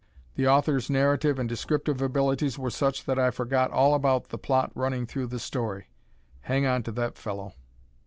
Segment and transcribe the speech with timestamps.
[0.33, 4.71] The author's narrative and descriptive abilities were such that I forgot all about the plot
[4.73, 5.91] running throughout the story.
[6.39, 7.53] Hang on to that fellow.